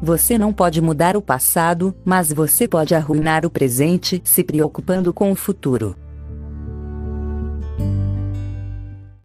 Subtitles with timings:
[0.00, 5.32] Você não pode mudar o passado, mas você pode arruinar o presente se preocupando com
[5.32, 5.96] o futuro.